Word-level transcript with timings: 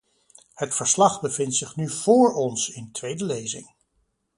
Het 0.53 0.75
verslag 0.75 1.21
bevindt 1.21 1.55
zich 1.55 1.75
nu 1.75 1.89
vóór 1.89 2.33
ons 2.33 2.69
in 2.69 2.91
tweede 2.91 3.25
lezing. 3.25 3.73